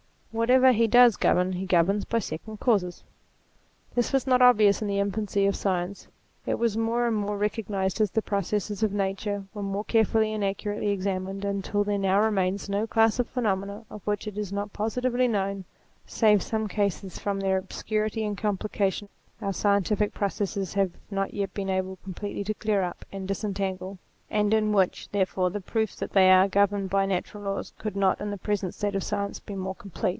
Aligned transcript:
Whatever 0.33 0.71
he 0.71 0.87
does 0.87 1.17
govern, 1.17 1.51
he 1.51 1.65
governs 1.65 2.05
by 2.05 2.19
second 2.19 2.61
causes. 2.61 3.03
This 3.95 4.13
was 4.13 4.25
not 4.25 4.41
obvious 4.41 4.81
in 4.81 4.87
the 4.87 4.97
infancy 4.97 5.45
of 5.45 5.57
science; 5.57 6.07
ifc 6.47 6.57
was 6.57 6.77
more 6.77 7.05
and 7.05 7.17
more 7.17 7.37
recognized 7.37 7.99
as 7.99 8.11
the 8.11 8.21
processes 8.21 8.81
of 8.81 8.93
nature 8.93 9.43
were 9.53 9.61
more 9.61 9.83
carefully 9.83 10.31
and 10.33 10.41
accurately 10.41 10.87
examined, 10.87 11.43
until 11.43 11.83
there 11.83 11.97
now 11.97 12.21
remains 12.23 12.69
no 12.69 12.87
class 12.87 13.19
of 13.19 13.27
phenomena 13.27 13.83
of 13.89 14.07
which 14.07 14.25
it 14.25 14.37
is 14.37 14.53
not 14.53 14.71
positively 14.71 15.27
known, 15.27 15.65
save 16.05 16.41
some 16.41 16.69
cases 16.69 17.15
which 17.17 17.21
from 17.21 17.41
their 17.41 17.57
obscurity 17.57 18.23
and 18.23 18.37
complication 18.37 19.09
our 19.41 19.51
scientific 19.51 20.13
pro 20.13 20.29
cesses 20.29 20.75
have 20.75 20.91
not 21.11 21.33
yet 21.33 21.53
been 21.53 21.69
able 21.69 21.97
completely 22.05 22.45
to 22.45 22.53
clear 22.53 22.83
up 22.83 23.03
and 23.11 23.27
disentangle, 23.27 23.97
and 24.29 24.53
in 24.53 24.71
which, 24.71 25.09
therefore, 25.09 25.49
the 25.49 25.59
proof 25.59 25.93
that 25.97 26.13
they 26.13 26.31
also 26.31 26.45
are 26.45 26.47
governed 26.47 26.89
by 26.89 27.05
natural 27.05 27.43
laws 27.43 27.73
could 27.77 27.97
not, 27.97 28.21
in 28.21 28.31
the 28.31 28.37
present 28.37 28.73
state 28.73 28.95
of 28.95 29.03
science, 29.03 29.41
be 29.41 29.55
more 29.55 29.75
complete. 29.75 30.09